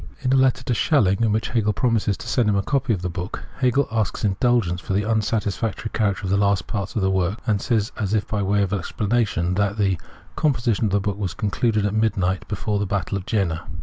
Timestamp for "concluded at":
11.35-11.93